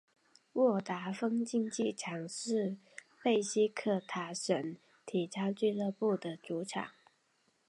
[0.53, 2.75] 沃达丰竞技场是
[3.23, 6.89] 贝西克塔什体操俱乐部的主场。